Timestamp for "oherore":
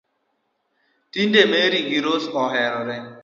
2.41-2.97